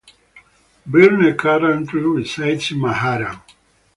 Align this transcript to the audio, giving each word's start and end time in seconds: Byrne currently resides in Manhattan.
Byrne 0.87 1.37
currently 1.37 2.01
resides 2.01 2.71
in 2.71 2.81
Manhattan. 2.81 3.39